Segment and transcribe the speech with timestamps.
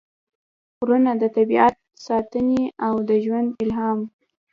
[0.77, 3.99] غرونه– د طبیعت ستنې او د ژوند الهام